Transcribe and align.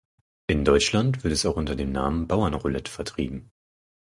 In 0.47 0.65
Deutschland 0.65 1.23
wird 1.23 1.31
es 1.31 1.45
auch 1.45 1.57
unter 1.57 1.75
dem 1.75 1.91
Namen 1.91 2.27
"Bauernroulette" 2.27 2.89
vertrieben. 2.89 3.51